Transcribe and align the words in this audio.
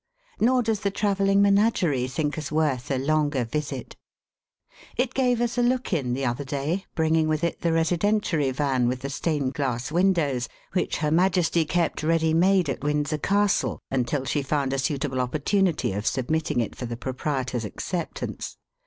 Nor 0.39 0.63
does 0.63 0.79
the 0.79 0.89
travelling 0.89 1.43
menagerie 1.43 2.07
think 2.07 2.35
us 2.39 2.51
worth 2.51 2.89
a 2.89 2.97
longer 2.97 3.45
visit. 3.45 3.95
It 4.97 5.13
gave 5.13 5.39
us 5.39 5.59
a 5.59 5.61
look 5.61 5.93
in 5.93 6.13
the 6.15 6.25
other 6.25 6.43
day, 6.43 6.85
bringing 6.95 7.27
with 7.27 7.43
it 7.43 7.61
the 7.61 7.71
residentiary 7.71 8.49
van 8.49 8.87
with 8.87 9.01
the 9.01 9.11
stained 9.11 9.53
glass 9.53 9.91
windows, 9.91 10.49
which 10.73 10.97
Her 10.97 11.11
Majesty 11.11 11.65
kept 11.65 12.01
ready 12.01 12.33
made 12.33 12.67
at 12.67 12.83
Windsor 12.83 13.19
Castle, 13.19 13.77
until 13.91 14.25
she 14.25 14.41
found 14.41 14.73
a 14.73 14.79
suitable 14.79 15.21
opportunity 15.21 15.93
of 15.93 16.07
submitting 16.07 16.59
it 16.61 16.75
for 16.75 16.87
the 16.87 16.97
proprietor's 16.97 17.63
acceptance. 17.63 18.57